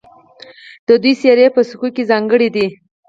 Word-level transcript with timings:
د 0.87 0.89
دوی 1.01 1.13
څیرې 1.21 1.47
په 1.55 1.61
سکو 1.69 1.87
کې 1.95 2.03
ځانګړې 2.11 2.49
دي 2.55 2.67